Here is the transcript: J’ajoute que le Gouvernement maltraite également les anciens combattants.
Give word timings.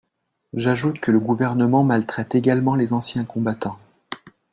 J’ajoute 0.55 0.97
que 0.97 1.11
le 1.11 1.19
Gouvernement 1.19 1.83
maltraite 1.83 2.33
également 2.33 2.73
les 2.73 2.91
anciens 2.91 3.23
combattants. 3.23 3.77